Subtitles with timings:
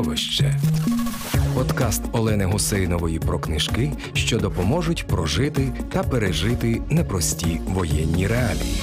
[0.00, 0.54] Сховище.
[1.54, 8.80] Подкаст Олени Гусейнової про книжки, що допоможуть прожити та пережити непрості воєнні реалії.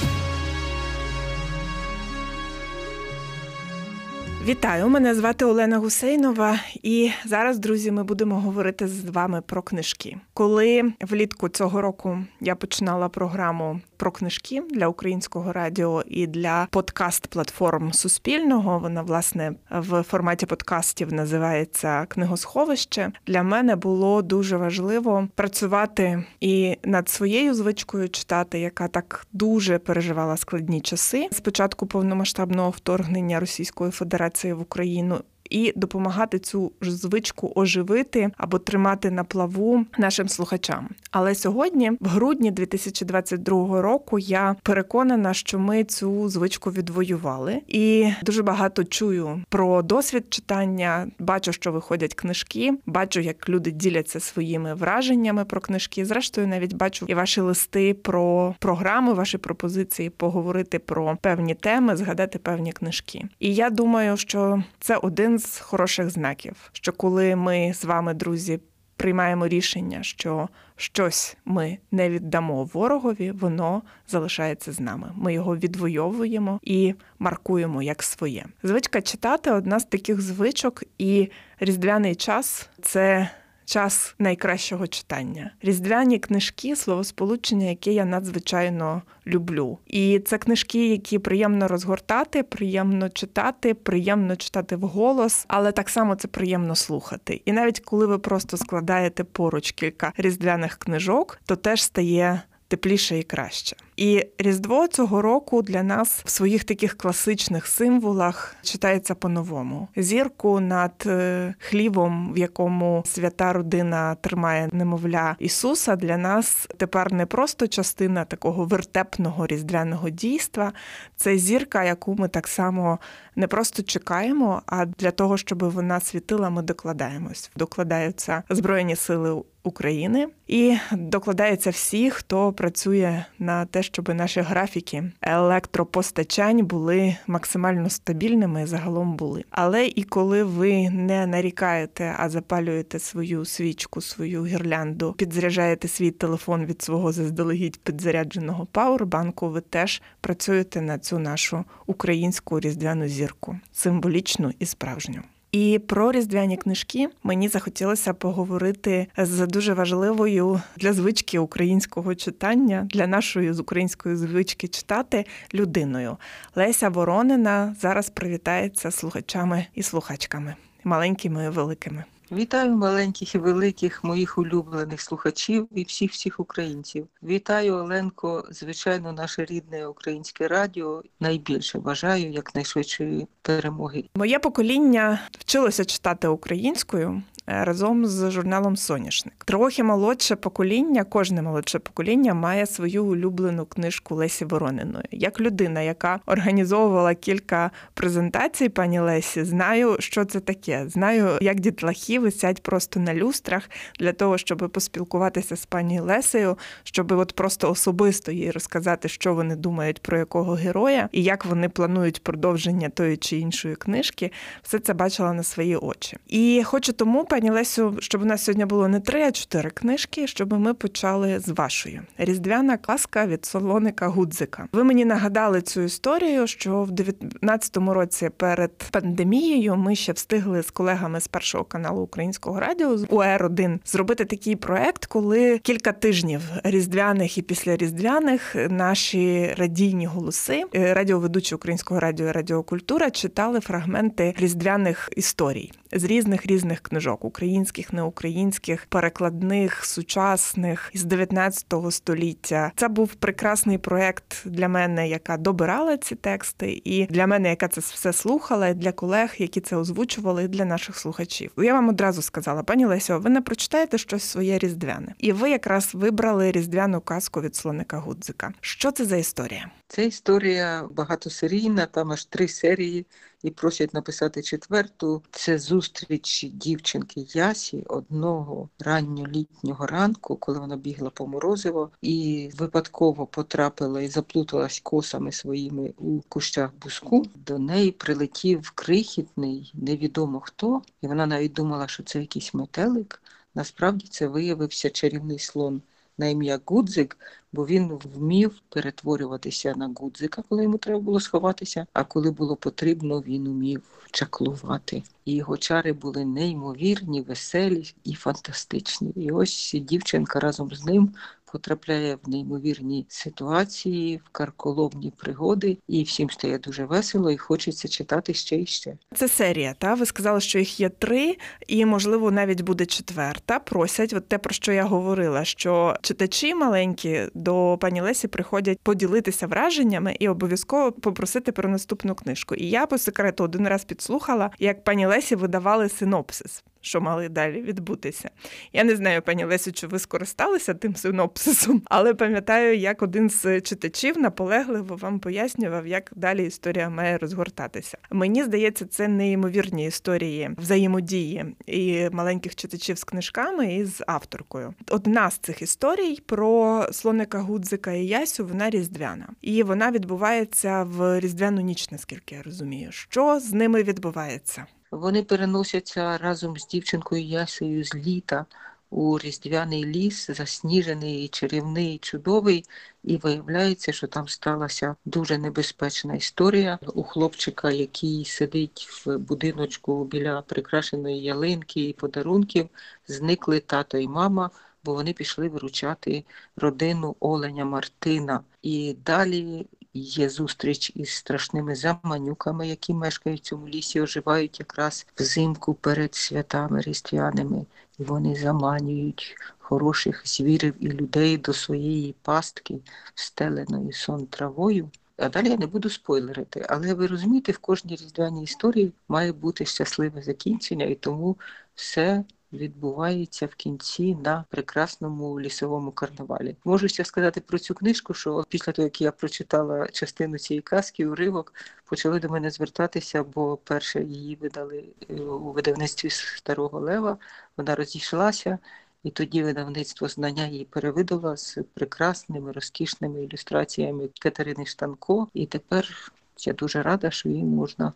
[4.44, 10.16] Вітаю, мене звати Олена Гусейнова, і зараз, друзі, ми будемо говорити з вами про книжки.
[10.38, 17.92] Коли влітку цього року я починала програму про книжки для українського радіо і для подкаст-платформ
[17.92, 23.12] Суспільного, вона власне в форматі подкастів називається Книгосховище.
[23.26, 30.36] Для мене було дуже важливо працювати і над своєю звичкою читати, яка так дуже переживала
[30.36, 31.28] складні часи.
[31.32, 35.20] Спочатку повномасштабного вторгнення Російської Федерації в Україну.
[35.50, 40.88] І допомагати цю звичку оживити або тримати на плаву нашим слухачам.
[41.10, 48.42] Але сьогодні, в грудні 2022 року, я переконана, що ми цю звичку відвоювали, і дуже
[48.42, 51.06] багато чую про досвід читання.
[51.18, 56.04] Бачу, що виходять книжки, бачу, як люди діляться своїми враженнями про книжки.
[56.04, 62.38] Зрештою, навіть бачу і ваші листи про програми, ваші пропозиції поговорити про певні теми, згадати
[62.38, 63.24] певні книжки.
[63.38, 68.60] І я думаю, що це один з хороших знаків, що коли ми з вами, друзі,
[68.98, 75.12] приймаємо рішення, що щось ми не віддамо ворогові, воно залишається з нами.
[75.16, 78.44] Ми його відвоюємо і маркуємо як своє.
[78.62, 81.30] Звичка читати одна з таких звичок, і
[81.60, 83.30] різдвяний час це
[83.68, 85.50] час найкращого читання.
[85.62, 89.78] Різдвяні книжки, словосполучення, яке я надзвичайно люблю.
[89.86, 96.28] І це книжки, які приємно розгортати, приємно читати, приємно читати вголос, але так само це
[96.28, 97.40] приємно слухати.
[97.44, 103.22] І навіть коли ви просто складаєте поруч кілька різдвяних книжок, то теж стає тепліше і
[103.22, 103.76] краще.
[103.98, 109.88] І Різдво цього року для нас в своїх таких класичних символах читається по-новому.
[109.96, 117.26] Зірку над е, хлібом, в якому свята родина тримає немовля Ісуса, для нас тепер не
[117.26, 120.72] просто частина такого вертепного різдвяного дійства.
[121.16, 122.98] Це зірка, яку ми так само
[123.36, 127.50] не просто чекаємо, а для того, щоб вона світила, ми докладаємось.
[127.56, 136.66] Докладаються Збройні сили України і докладаються всі, хто працює на те, щоб наші графіки електропостачань
[136.66, 139.44] були максимально стабільними, загалом були.
[139.50, 146.64] Але і коли ви не нарікаєте, а запалюєте свою свічку, свою гірлянду, підзаряджаєте свій телефон
[146.64, 154.52] від свого заздалегідь підзарядженого пауербанку, ви теж працюєте на цю нашу українську різдвяну зірку, символічну
[154.58, 155.22] і справжню.
[155.52, 163.06] І про різдвяні книжки мені захотілося поговорити з дуже важливою для звички українського читання, для
[163.06, 165.24] нашої з української звички читати
[165.54, 166.16] людиною.
[166.56, 170.54] Леся Воронина зараз привітається слухачами і слухачками,
[170.84, 172.04] маленькими і великими.
[172.32, 177.06] Вітаю маленьких і великих моїх улюблених слухачів і всіх всіх українців.
[177.22, 181.02] Вітаю Оленко, звичайно, наше рідне українське радіо.
[181.20, 184.04] Найбільше бажаю якнайшвидшої перемоги.
[184.14, 187.22] Моє покоління вчилося читати українською.
[187.50, 189.44] Е, разом з журналом Соняшник.
[189.44, 195.04] Трохи молодше покоління, кожне молодше покоління має свою улюблену книжку Лесі Ворониної.
[195.10, 200.84] Як людина, яка організовувала кілька презентацій пані Лесі, знаю, що це таке.
[200.88, 203.70] Знаю, як дітлахи висять просто на люстрах
[204.00, 209.56] для того, щоб поспілкуватися з пані Лесею, щоб от просто особисто їй розказати, що вони
[209.56, 214.32] думають про якого героя і як вони планують продовження тої чи іншої книжки.
[214.62, 216.16] Все це бачила на свої очі.
[216.26, 220.26] І хочу тому пані Лесю, щоб у нас сьогодні було не три, а чотири книжки,
[220.26, 224.68] щоб ми почали з вашої різдвяна казка від солоника Гудзика.
[224.72, 230.70] Ви мені нагадали цю історію, що в 19-му році перед пандемією ми ще встигли з
[230.70, 237.38] колегами з першого каналу українського радіо з УР-1 зробити такий проект, коли кілька тижнів різдвяних
[237.38, 246.04] і післяріздвяних наші радійні голоси, е, радіоведучі українського радіо Радіокультура читали фрагменти різдвяних історій з
[246.04, 252.72] різних різних книжок українських, неукраїнських, перекладних, сучасних з 19 століття.
[252.76, 257.80] Це був прекрасний проект для мене, яка добирала ці тексти, і для мене, яка це
[257.80, 261.50] все слухала, і для колег, які це озвучували, і для наших слухачів.
[261.56, 265.94] Я вам одразу сказала, пані Лесю, ви не прочитаєте щось своє різдвяне, і ви якраз
[265.94, 268.52] вибрали різдвяну казку від слоника Гудзика.
[268.60, 269.70] Що це за історія?
[269.90, 273.06] Це історія багатосерійна, там аж три серії
[273.42, 275.22] і просять написати четверту.
[275.30, 284.02] Це зустріч дівчинки Ясі одного ранньолітнього ранку, коли вона бігла по морозиво і випадково потрапила
[284.02, 287.26] і заплуталась косами своїми у кущах буску.
[287.34, 293.22] До неї прилетів крихітний, невідомо хто, і вона навіть думала, що це якийсь метелик.
[293.54, 295.82] Насправді це виявився чарівний слон
[296.18, 297.18] на ім'я Гудзик,
[297.52, 301.86] бо він вмів перетворюватися на Гудзика, коли йому треба було сховатися.
[301.92, 305.02] А коли було потрібно, він умів чаклувати.
[305.24, 309.10] І його чари були неймовірні, веселі і фантастичні.
[309.16, 311.14] І ось дівчинка разом з ним
[311.52, 318.34] потрапляє в неймовірні ситуації, в карколомні пригоди, і всім стає дуже весело, і хочеться читати
[318.34, 318.96] ще і ще.
[319.14, 321.36] Це серія, та ви сказали, що їх є три,
[321.66, 323.58] і можливо навіть буде четверта.
[323.58, 329.46] Просять, от те про що я говорила, що читачі маленькі до пані Лесі приходять поділитися
[329.46, 332.54] враженнями і обов'язково попросити про наступну книжку.
[332.54, 337.62] І я по секрету один раз підслухала, як пані Лесі видавали синопсис що мали далі
[337.62, 338.30] відбутися.
[338.72, 343.60] Я не знаю, пані Лесю, чи ви скористалися тим синопсисом, але пам'ятаю, як один з
[343.60, 347.98] читачів наполегливо вам пояснював, як далі історія має розгортатися.
[348.10, 354.74] Мені здається, це неймовірні історії взаємодії і маленьких читачів з книжками і з авторкою.
[354.90, 361.20] Одна з цих історій про слоника Гудзика і Ясю, вона різдвяна, і вона відбувається в
[361.20, 364.66] різдвяну ніч, наскільки я розумію, що з ними відбувається.
[364.90, 368.46] Вони переносяться разом з дівчинкою Ясею з літа
[368.90, 372.64] у різдвяний ліс, засніжений, чарівний, чудовий,
[373.04, 380.42] і виявляється, що там сталася дуже небезпечна історія у хлопчика, який сидить в будиночку біля
[380.42, 382.68] прикрашеної ялинки і подарунків.
[383.06, 384.50] Зникли тато і мама.
[384.84, 386.24] Бо вони пішли виручати
[386.56, 388.40] родину Оленя Мартина.
[388.62, 395.74] І далі є зустріч із страшними заманюками, які мешкають в цьому лісі, оживають якраз взимку
[395.74, 397.66] перед святами різдвяними.
[397.98, 402.80] І вони заманюють хороших звірів і людей до своєї пастки,
[403.14, 404.90] встеленої сон травою.
[405.16, 409.64] А далі я не буду спойлерити, але ви розумієте, в кожній різдвяній історії має бути
[409.64, 411.36] щасливе закінчення, і тому
[411.74, 416.56] все відбувається в кінці на прекрасному лісовому карнавалі.
[416.64, 421.06] Можу ще сказати про цю книжку, що після того, як я прочитала частину цієї казки,
[421.06, 421.54] уривок
[421.84, 427.18] почали до мене звертатися, бо перше її видали е, у видавництві Старого Лева.
[427.56, 428.58] Вона розійшлася.
[429.02, 435.28] І тоді видавництво знання її перевидало з прекрасними розкішними ілюстраціями Катерини Штанко.
[435.34, 437.92] І тепер я дуже рада, що її можна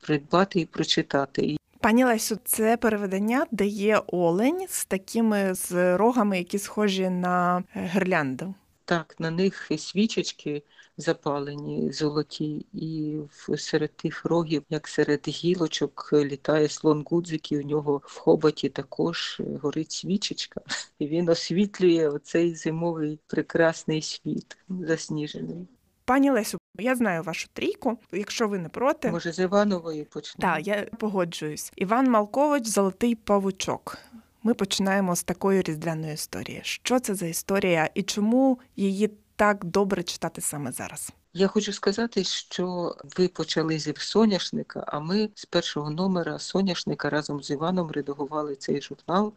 [0.00, 1.56] придбати і прочитати.
[1.84, 7.80] Пані Лесю, це переведення, де є олень з такими з рогами, які схожі на е,
[7.80, 8.54] гирлянду.
[8.84, 10.62] Так, на них свічечки
[10.96, 13.16] запалені, золоті, і
[13.56, 19.40] серед тих рогів, як серед гілочок, літає слон Гудзик, і у нього в хоботі також
[19.62, 20.60] горить свічечка,
[20.98, 25.68] і він освітлює оцей зимовий прекрасний світ засніжений.
[26.04, 27.98] Пані Лесю, я знаю вашу трійку.
[28.12, 30.54] Якщо ви не проти, може з Іванової почнемо?
[30.54, 31.72] Так, я погоджуюсь.
[31.76, 33.98] Іван Малкович, Золотий павучок.
[34.42, 36.60] Ми починаємо з такої різдвяної історії.
[36.64, 41.12] Що це за історія і чому її так добре читати саме зараз?
[41.32, 47.42] Я хочу сказати, що ви почали зі соняшника, а ми з першого номера соняшника разом
[47.42, 49.32] з Іваном редагували цей журнал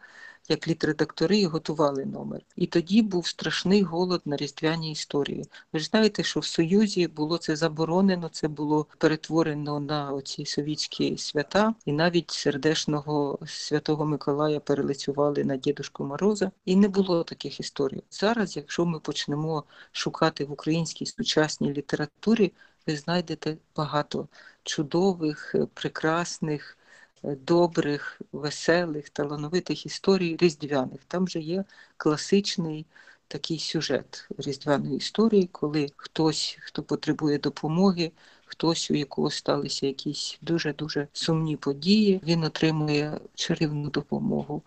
[0.50, 2.42] як літредактори готували номер.
[2.56, 5.46] І тоді був страшний голод на різдвяні історії.
[5.74, 11.18] Ви ж знаєте, що в Союзі було це заборонено, це було перетворено на оці совітські
[11.18, 16.52] свята, і навіть сердешного святого Миколая перелицювали на Дідушку Мороза.
[16.66, 18.04] І не було таких історій.
[18.12, 22.54] Зараз, якщо ми почнемо шукати в українській сучасній літературі,
[22.88, 24.28] ви знайдете багато
[24.64, 26.77] чудових, прекрасних
[27.24, 31.02] добрих, веселих, талановитих історій різдвяних.
[31.08, 31.64] Там же є
[31.98, 32.86] класичний
[33.28, 38.12] такий сюжет різдвяної історії, коли хтось, хто потребує допомоги,
[38.46, 44.64] хтось, у якого сталися якісь дуже-дуже сумні події, він отримує чарівну допомогу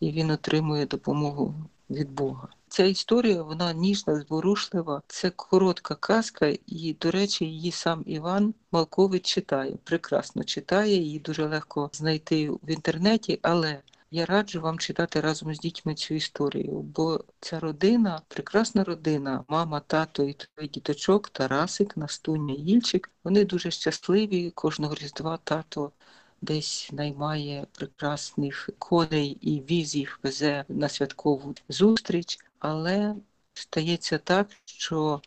[0.00, 1.54] і він отримує допомогу
[1.90, 2.48] від Бога.
[2.74, 5.02] Ця історія вона ніжна, зворушлива.
[5.06, 9.76] Це коротка казка, і, до речі, її сам Іван Малкович читає.
[9.84, 15.58] Прекрасно читає, її дуже легко знайти в інтернеті, але я раджу вам читати разом з
[15.58, 22.54] дітьми цю історію, бо ця родина, прекрасна родина, мама, тато і твій діточок, Тарасик, Настуня,
[22.54, 23.10] Їльчик.
[23.24, 24.50] Вони дуже щасливі.
[24.50, 25.92] Кожного різдва тато
[26.42, 33.14] десь наймає прекрасних коней і візів везе на святкову зустріч, але
[33.54, 35.20] стається так, що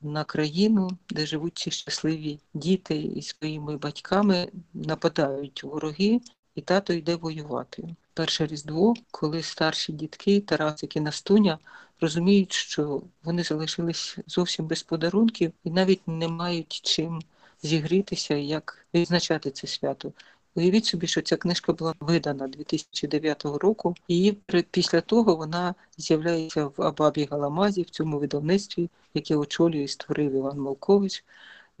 [0.00, 6.20] на країну, де живуть ці щасливі діти із своїми батьками, нападають вороги,
[6.54, 7.84] і тато йде воювати.
[8.14, 11.58] Перше різдво, коли старші дітки, Тарасик і Настуня,
[12.00, 17.22] розуміють, що вони залишились зовсім без подарунків і навіть не мають чим
[17.62, 20.12] зігрітися, як відзначати це свято.
[20.54, 24.36] Уявіть собі, що ця книжка була видана 2009 року, і
[24.70, 30.58] після того вона з'являється в Абабі Галамазі в цьому видавництві, яке очолює і створив Іван
[30.58, 31.24] Малкович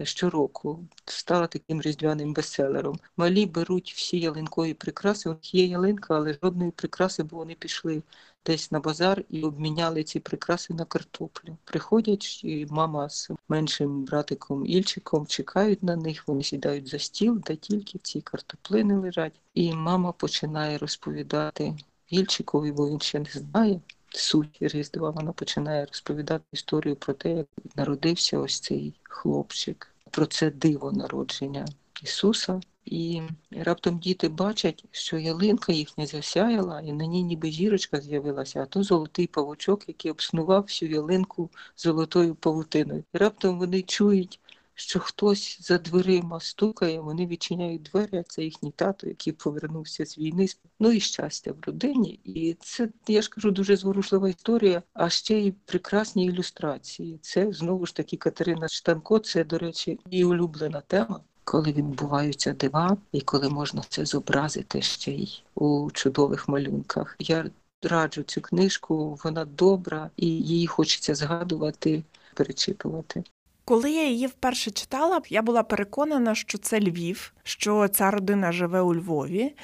[0.02, 0.84] щороку.
[1.04, 2.98] Стала таким різдвяним бестселером.
[3.16, 5.30] Малі беруть всі ялинкові прикраси.
[5.30, 8.02] У них є ялинка, але жодної прикраси, бо вони пішли
[8.46, 11.56] десь на базар і обміняли ці прикраси на картоплю.
[11.64, 17.56] Приходять, і мама з меншим братиком Ільчиком чекають на них, вони сідають за стіл, де
[17.56, 19.40] тільки ці картоплини лежать.
[19.54, 21.74] І мама починає розповідати
[22.08, 23.80] Ільчикові, бо він ще не знає.
[24.14, 30.50] Суть Різдва вона починає розповідати історію про те, як народився ось цей хлопчик, про це
[30.50, 31.66] диво народження
[32.02, 32.60] Ісуса.
[32.84, 38.66] І раптом діти бачать, що ялинка їхня засяяла, і на ній ніби зірочка з'явилася, а
[38.66, 43.04] то золотий павучок, який обснував всю ялинку золотою павутиною.
[43.14, 44.40] І раптом вони чують,
[44.74, 50.18] що хтось за дверима стукає, вони відчиняють двері, а це їхній тато, який повернувся з
[50.18, 50.46] війни.
[50.80, 52.20] Ну і щастя в родині.
[52.24, 57.18] І це, я ж кажу, дуже зворушлива історія, а ще й прекрасні ілюстрації.
[57.22, 62.96] Це знову ж таки Катерина Штанко, це, до речі, її улюблена тема коли відбуваються дива,
[63.12, 67.16] і коли можна це зобразити ще й у чудових малюнках.
[67.18, 67.50] Я
[67.82, 72.02] раджу цю книжку, вона добра, і її хочеться згадувати,
[72.34, 73.24] перечитувати.
[73.64, 78.80] Коли я її вперше читала, я була переконана, що це Львів, що ця родина живе
[78.80, 79.54] у Львові,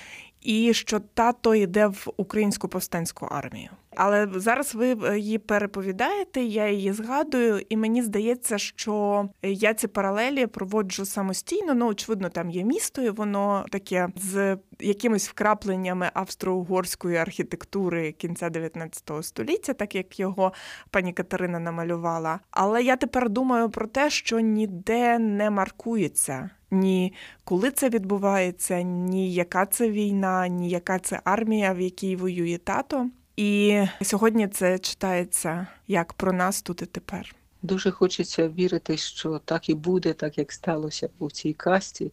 [0.40, 3.71] і що тато йде в українську повстанську армію.
[4.00, 9.88] Але зараз ви е, її переповідаєте, я її згадую, і мені здається, що я ці
[9.88, 11.75] паралелі проводжу самостійно.
[11.75, 19.11] Ну, очевидно, там є місто, і воно таке з якимись вкрапленнями австро-угорської архітектури кінця 19
[19.23, 20.52] століття, так як його
[20.90, 22.40] пані Катерина намалювала.
[22.50, 26.50] Але я тепер думаю про те, що ніде не маркується.
[26.71, 27.14] Ні,
[27.45, 33.11] коли це відбувається, ні яка це війна, ні яка це армія, в якій воює тато.
[33.38, 37.35] І сьогодні це читається як про нас тут і тепер.
[37.62, 42.12] Дуже хочеться вірити, що так і буде, так як сталося у цій касті,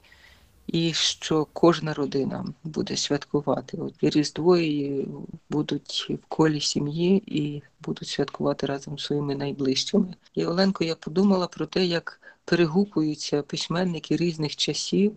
[0.67, 3.77] і що кожна родина буде святкувати.
[3.77, 5.07] От і Різдво і
[5.49, 10.13] будуть в колі сім'ї і будуть святкувати разом з своїми найближчими.
[10.35, 15.15] І Оленко, я подумала про те, як перегукуються письменники різних часів.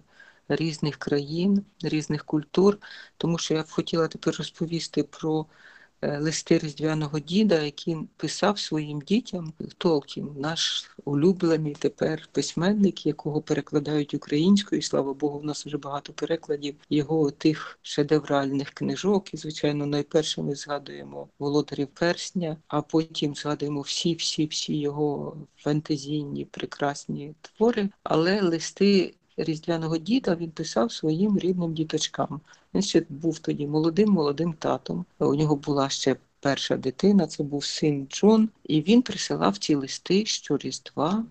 [0.51, 2.79] Різних країн, різних культур,
[3.17, 5.47] тому що я б хотіла тепер розповісти про
[6.03, 14.79] листи різдвяного діда, який писав своїм дітям Толкін, наш улюблений тепер письменник, якого перекладають українською.
[14.79, 19.35] І, слава Богу, в нас вже багато перекладів його тих шедевральних книжок.
[19.35, 27.89] І, звичайно, найперше ми згадуємо володарів персня, а потім згадуємо всі-всі-всі його фентезійні прекрасні твори.
[28.03, 32.41] Але листи різдвяного діда він писав своїм рідним діточкам.
[32.75, 35.05] Він ще був тоді молодим, молодим татом.
[35.19, 40.27] У нього була ще перша дитина, це був син Джон, і він присилав ці листи
[40.27, 41.25] щоріздва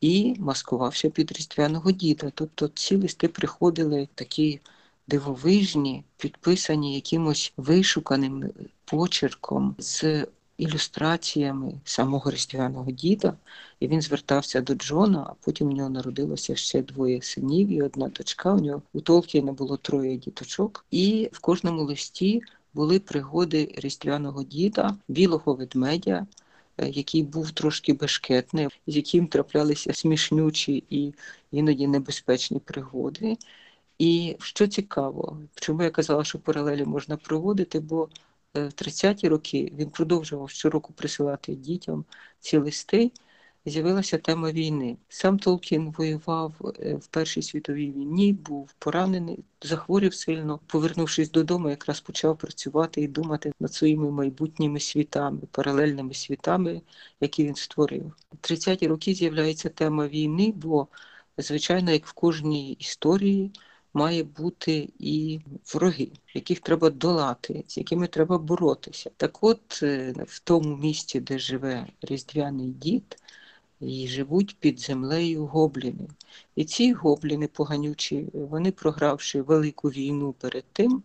[0.00, 2.32] і маскувався під різдвяного діда.
[2.34, 4.60] Тобто ці листи приходили такі
[5.08, 8.50] дивовижні, підписані якимось вишуканим
[8.84, 10.26] почерком з
[10.58, 13.36] ілюстраціями самого різдвяного діда,
[13.80, 18.08] і він звертався до Джона, а потім у нього народилося ще двоє синів і одна
[18.08, 18.52] дочка.
[18.52, 22.42] У нього у Толкіна було троє діточок, і в кожному листі
[22.74, 26.26] були пригоди різдвяного діда, білого ведмедя.
[26.78, 31.14] Е, який був трошки бешкетний, з яким траплялися смішнючі і
[31.52, 33.36] іноді небезпечні пригоди.
[33.98, 38.08] І що цікаво, чому я казала, що паралелі можна проводити, бо
[38.54, 42.04] в 30-ті роки він продовжував щороку присилати дітям
[42.40, 43.12] ці листи.
[43.66, 44.96] З'явилася тема війни.
[45.08, 50.60] Сам Толкін воював е, в Першій світовій війні, був поранений, захворів сильно.
[50.66, 56.82] Повернувшись додому, якраз почав працювати і думати над своїми майбутніми світами, паралельними світами,
[57.20, 58.12] які він створив.
[58.32, 60.88] У 30-ті роки з'являється тема війни, бо,
[61.38, 63.52] звичайно, як в кожній історії
[63.96, 65.40] має бути і
[65.74, 69.10] вороги, яких треба долати, з якими треба боротися.
[69.16, 73.16] Так от е, в тому місці, де живе різдвяний дід,
[73.80, 76.08] і живуть під землею гобліни.
[76.56, 81.02] І ці гобліни поганючі, вони програвши велику війну перед тим.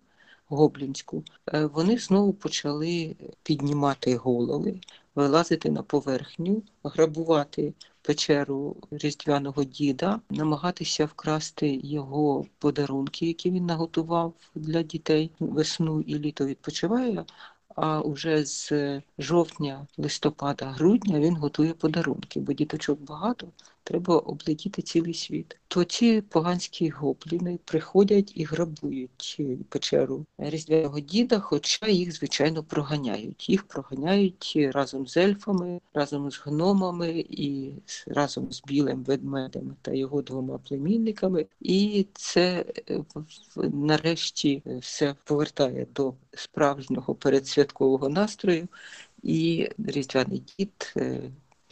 [0.47, 4.79] Гоблінську, е, вони знову почали піднімати голови,
[5.15, 14.83] вилазити на поверхню, грабувати печеру різдвяного діда, намагатися вкрасти його подарунки, які він наготував для
[14.83, 17.25] дітей весну і літо відпочиває.
[17.75, 18.71] А вже з
[19.19, 23.47] жовтня, листопада, грудня він готує подарунки, бо діточок багато,
[23.83, 25.57] треба облетіти цілий світ.
[25.67, 33.49] То ці поганські гобліни приходять і грабують печеру різдвяного діда, хоча їх, звичайно, проганяють.
[33.49, 37.71] Їх проганяють разом з ельфами, разом з гномами і
[38.07, 41.45] разом з білим ведмедем та його двома племінниками.
[41.59, 43.03] І це е,
[43.55, 48.67] нарешті все повертає до справжнього передсвяткового настрою.
[49.23, 51.21] І різдвяний дід е,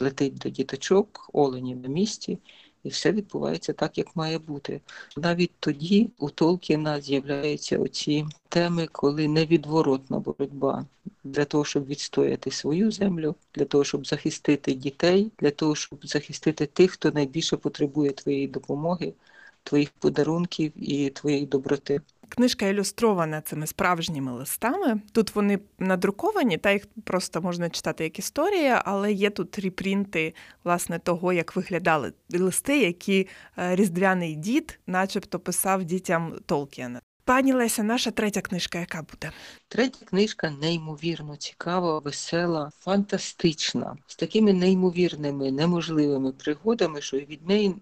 [0.00, 2.38] летить до діточок, олені на місці,
[2.84, 4.80] і все відбувається так, як має бути.
[5.16, 10.86] Навіть тоді у Толкіна з'являються оці теми, коли невідворотна боротьба
[11.24, 16.66] для того, щоб відстояти свою землю, для того, щоб захистити дітей, для того, щоб захистити
[16.66, 19.14] тих, хто найбільше потребує твоєї допомоги,
[19.62, 22.00] твоїх подарунків і твоєї доброти.
[22.34, 25.00] Книжка ілюстрована цими справжніми листами.
[25.12, 30.34] Тут вони надруковані, та їх просто можна читати як історія, але є тут репринти
[30.64, 37.00] власне того, як виглядали листи, які е, різдвяний дід, начебто, писав дітям Толкіна.
[37.30, 39.32] Пані Леся, наша третя книжка, яка буде?
[39.68, 47.74] Третя книжка неймовірно цікава, весела, фантастична, з такими неймовірними, неможливими пригодами, що від неї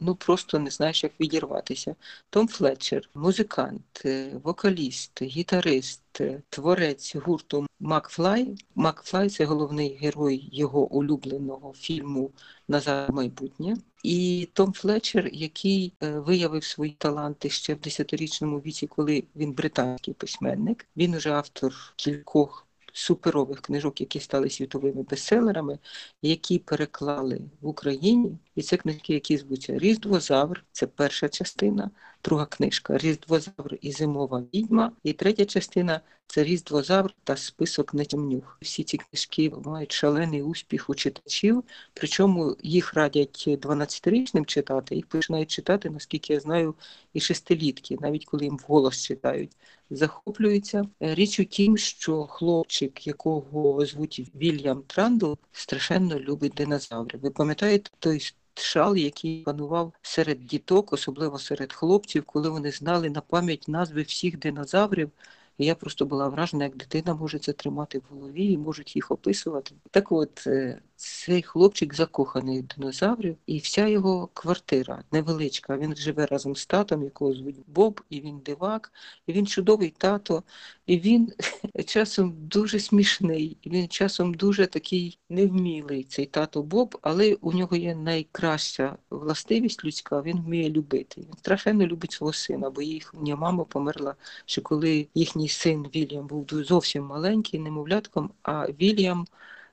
[0.00, 1.94] ну просто не знаєш, як відірватися.
[2.30, 8.56] Том Флетчер, музикант, е, вокаліст, гітарист, е, творець гурту Макфлай.
[8.74, 12.30] Макфлай це головний герой його улюбленого фільму
[12.68, 13.76] Назад майбутнє.
[14.04, 20.14] І Том Флетчер, який е, виявив свої таланти ще в 10-річному віці, коли він британський
[20.14, 25.78] письменник, він уже автор кількох суперових книжок, які стали світовими бестселерами,
[26.22, 28.38] які переклали в Україні.
[28.54, 31.90] І це книжки, які звуться Різдвозавр, це перша частина,
[32.24, 34.92] друга книжка Різдвозавр і Зимова відьма.
[35.02, 38.58] І третя частина це Різдвозавр та список нетямнюх.
[38.62, 41.64] Всі ці книжки мають шалений успіх у читачів,
[41.94, 46.74] причому їх радять 12-річним читати, їх починають читати, наскільки я знаю,
[47.12, 49.56] і шестилітки, навіть коли їм вголос читають.
[49.90, 50.88] Захоплюються.
[51.00, 57.18] Річ у тім, що хлопчик, якого звуть Вільям Трандл, страшенно любить динозаври.
[57.18, 58.20] Ви пам'ятаєте той
[58.54, 64.38] шал, який панував серед діток, особливо серед хлопців, коли вони знали на пам'ять назви всіх
[64.38, 65.10] динозаврів.
[65.58, 69.10] І я просто була вражена, як дитина може це тримати в голові і можуть їх
[69.10, 69.74] описувати.
[69.90, 75.76] Так от е, цей хлопчик закоханий динозаврів, і вся його квартира невеличка.
[75.76, 78.92] Він живе разом з татом, якого звуть Боб, і він дивак,
[79.26, 80.42] і він чудовий тато,
[80.86, 81.32] і він
[81.86, 87.76] часом дуже смішний, і він часом дуже такий невмілий, цей тато Боб, але у нього
[87.76, 91.20] є найкраща властивість людська, він вміє любити.
[91.20, 94.14] Він страшенно любить свого сина, бо їхня мама померла,
[94.46, 99.26] ще коли їхній син Вільям був зовсім маленький, немовлятком, а Вільям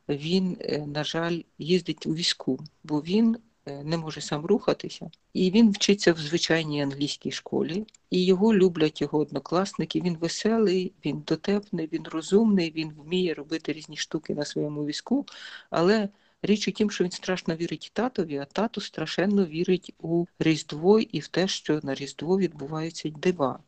[0.09, 5.11] він, е, на жаль, їздить у візку, бо він е, не може сам рухатися.
[5.33, 10.01] І він вчиться в звичайній англійській школі, і його люблять його однокласники.
[10.01, 15.25] Він веселий, він дотепний, він розумний, він вміє робити різні штуки на своєму візку.
[15.69, 16.09] Але
[16.41, 21.19] річ у тім, що він страшно вірить татові, а тато страшенно вірить у Різдво і
[21.19, 23.59] в те, що на Різдво відбуваються дива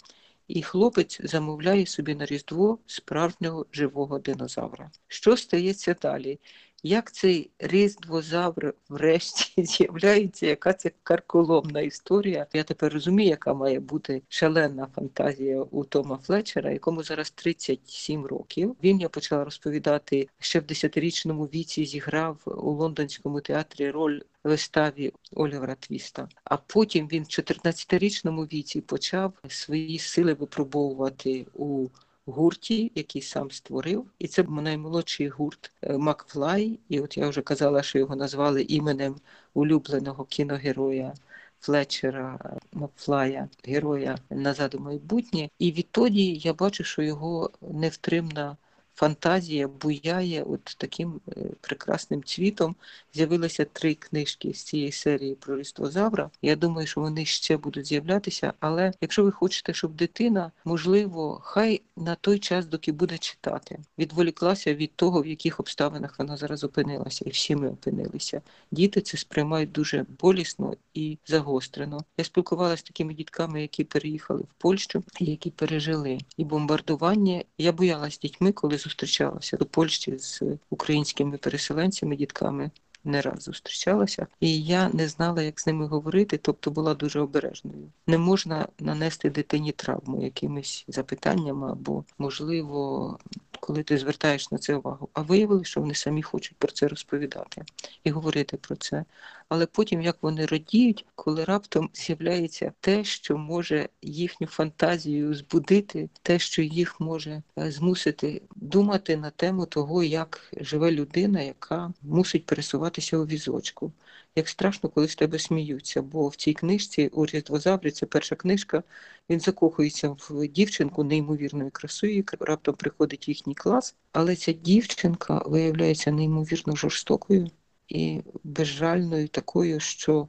[0.48, 4.92] і хлопець замовляє собі на Різдво справжнього живого динозавра.
[5.08, 6.40] Що стається далі?
[6.86, 12.48] Як цей різдвозавр врешті з'являється, яка це карколомна історія?
[12.54, 18.76] Я тепер розумію, яка має бути шалена фантазія у Тома Флетчера, якому зараз 37 років.
[18.84, 21.86] Він я почала розповідати ще в 10-річному віці.
[21.86, 26.30] Зіграв у лондонському театрі роль виставі Олівера Твіста.
[26.44, 31.88] А потім він в 14-річному віці почав свої сили випробовувати у
[32.26, 34.06] гурті, який сам створив.
[34.20, 36.80] І це наймолодший гурт е, Макфлай.
[36.90, 39.16] І от я вже казала, що його назвали іменем
[39.54, 41.14] улюбленого кіногероя.
[41.60, 48.58] Флетчера Макфлая, героя назад у майбутнє, і відтоді я бачу, що його невтримна
[48.96, 52.76] фантазія буяє от таким е, прекрасним цвітом.
[53.14, 56.30] З'явилися три книжки з цієї серії про різдвозавра.
[56.42, 58.54] Я думаю, що вони ще будуть з'являтися.
[58.60, 64.74] Але якщо ви хочете, щоб дитина, можливо, хай на той час, доки буде читати, відволіклася
[64.74, 68.42] від того, в яких обставинах вона зараз опинилася, і всі ми опинилися.
[68.72, 72.04] Діти це сприймають дуже болісно і загострено.
[72.18, 77.44] Я спілкувалася з такими дітками, які переїхали в Польщу, які пережили і бомбардування.
[77.58, 82.72] Я боялась дітьми, коли зустрічалася до Польщі з українськими переселенцями, дітками.
[83.06, 87.92] не раз зустрічалася, і я не знала, як з ними говорити, тобто була дуже обережною.
[88.08, 93.20] Не можна нанести дитині травму якимись запитаннями або, можливо,
[93.66, 95.10] коли ти звертаєш на це увагу.
[95.14, 97.64] А виявили, що вони самі хочуть про це розповідати
[98.04, 99.06] і говорити про це.
[99.50, 106.40] Але потім як вони радіють, коли раптом з'являється те, що може їхню фантазію збудити, те,
[106.40, 113.18] що їх може е, змусити думати на тему того, як живе людина, яка мусить пересуватися
[113.18, 113.92] у візочку.
[114.36, 118.84] Як страшно, коли з тебе сміються, бо в цій книжці у Різдвозаврі, це перша книжка,
[119.30, 126.76] він закохується в дівчинку неймовірною красою, раптом приходить їхній клас, але ця дівчинка виявляється неймовірно
[126.76, 127.50] жорстокою
[127.88, 130.28] і безжальною такою, що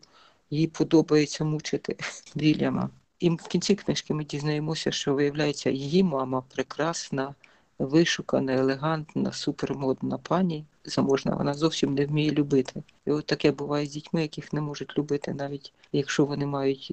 [0.50, 1.96] їй подобається мучити
[2.36, 2.90] Вільяма.
[3.18, 7.34] І в кінці книжки ми дізнаємося, що виявляється, її мама прекрасна,
[7.78, 12.82] вишукана, елегантна, супермодна пані, заможна, вона зовсім не вміє любити.
[13.06, 16.92] І от таке буває з дітьми, яких не можуть любити, навіть якщо вони мають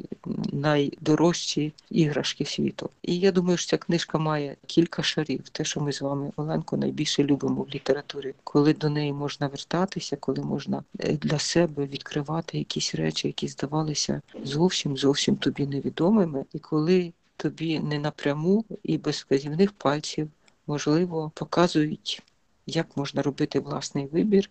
[0.54, 2.90] найдорожчі іграшки світу.
[3.02, 5.50] І я думаю, що ця книжка має кілька шарів.
[5.50, 10.16] Те, що ми з вами, Оленко, найбільше любимо в літературі, коли до неї можна вертатися,
[10.16, 16.60] коли можна е, для себе відкривати якісь речі, які здавалися зовсім зовсім тобі невідомими, і
[16.60, 20.30] коли тобі не напряму і без вказівних пальців
[20.68, 22.24] можливо показують
[22.68, 24.50] як можна робити власний вибір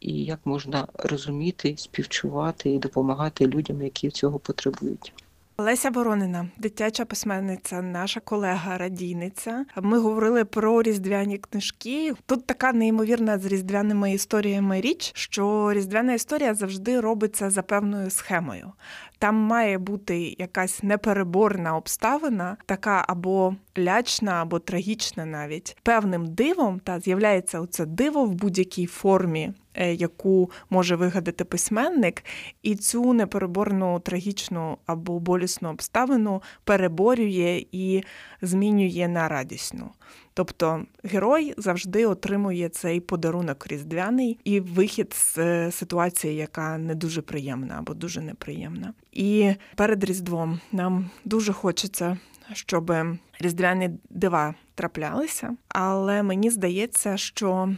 [0.00, 5.12] і як можна розуміти, співчувати і допомагати людям, які цього потребують.
[5.58, 9.64] Леся Воронина, дитяча письменниця, наша колега, радійниця.
[9.82, 12.12] Ми говорили про різдвяні книжки.
[12.26, 18.72] Тут така неймовірна з різдвяними історіями річ, що різдвяна історія завжди робиться за певною схемою.
[19.18, 27.00] Там має бути якась непереборна обставина, така або лячна, або трагічна, навіть певним дивом та
[27.00, 29.52] з'являється оце диво в будь-якій формі.
[29.74, 32.24] Е, яку може вигадати письменник,
[32.62, 38.02] і цю непереборну трагічну або болісну обставину переборює і
[38.42, 39.90] змінює на радісну.
[40.34, 47.22] Тобто герой завжди отримує цей подарунок різдвяний і вихід з е, ситуації, яка не дуже
[47.22, 48.92] приємна або дуже неприємна.
[49.12, 52.18] І перед Різдвом нам дуже хочеться,
[52.52, 52.92] щоб
[53.38, 57.74] різдвяні дива траплялися, але мені здається, що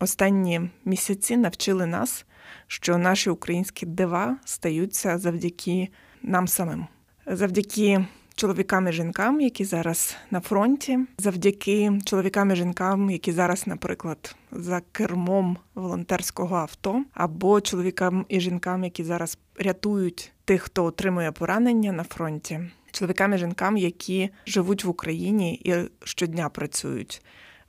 [0.00, 2.26] останні місяці навчили нас,
[2.66, 5.88] що наші українські дива стаються завдяки
[6.22, 6.86] нам самим,
[7.26, 8.04] завдяки
[8.36, 14.82] чоловікам і жінкам, які зараз на фронті, завдяки чоловікам і жінкам, які зараз, наприклад, за
[14.92, 22.04] кермом волонтерського авто, або чоловікам і жінкам, які зараз рятують тих, хто отримує поранення на
[22.04, 22.60] фронті,
[22.92, 27.22] чоловікам і жінкам, які живуть в Україні і щодня працюють.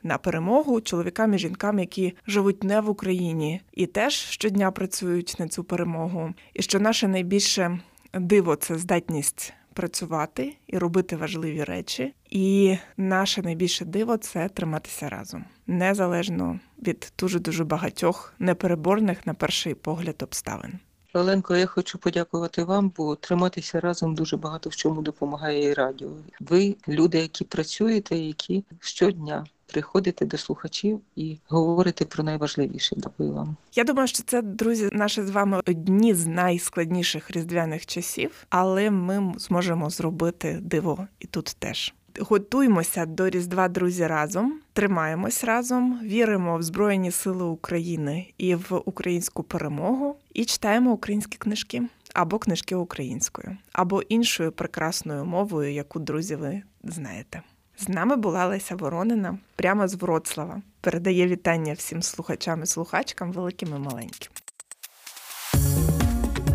[0.04, 5.48] На перемогу чоловікам і жінкам, які живуть не в Україні, і теж щодня працюють на
[5.48, 6.34] цю перемогу.
[6.54, 7.80] І що наше найбільше
[8.14, 12.14] диво це здатність працювати і робити важливі речі.
[12.30, 19.74] І наше найбільше диво це триматися разом, незалежно від дуже дуже багатьох непереборних на перший
[19.74, 20.80] погляд обставин.
[21.14, 26.10] Оленко, я хочу подякувати вам, бо триматися разом дуже багато в чому допомагає і радіо.
[26.40, 32.96] Ви люди, які працюєте, які щодня приходите до слухачів і говорите про найважливіше.
[32.98, 33.56] Дякую вам.
[33.74, 39.34] Я думаю, що це друзі, наші з вами одні з найскладніших різдвяних часів, але ми
[39.38, 41.94] зможемо зробити диво і тут теж.
[42.20, 49.44] Готуємося до Різдва, друзі, разом, тримаємось разом, віримо в Збройні Сили України і в українську
[49.44, 51.84] перемогу, і читаємо українські книжки
[52.14, 57.42] або книжки українською, або іншою прекрасною мовою, яку друзі ви знаєте.
[57.78, 60.62] З нами була Леся Воронина прямо з Вроцлава.
[60.82, 64.32] Передає вітання всім слухачам і слухачкам, великим і маленьким.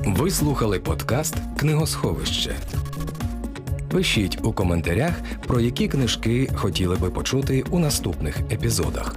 [0.07, 2.57] Ви слухали подкаст Книгосховище.
[3.91, 5.15] Пишіть у коментарях,
[5.47, 9.17] про які книжки хотіли би почути у наступних епізодах.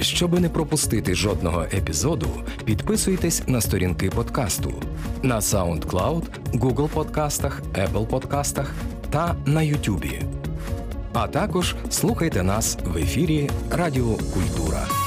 [0.00, 2.28] Щоби не пропустити жодного епізоду,
[2.64, 4.82] підписуйтесь на сторінки подкасту
[5.22, 6.22] на SoundCloud,
[6.52, 8.74] Google Подкастах, Apple Подкастах
[9.10, 10.45] та на YouTube.
[11.18, 15.05] А також слухайте нас в ефірі Радіо Культура.